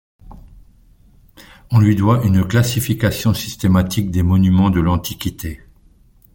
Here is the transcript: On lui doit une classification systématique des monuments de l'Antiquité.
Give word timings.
On 1.69 1.79
lui 1.79 1.95
doit 1.95 2.25
une 2.25 2.43
classification 2.43 3.35
systématique 3.35 4.09
des 4.09 4.23
monuments 4.23 4.71
de 4.71 4.79
l'Antiquité. 4.79 5.61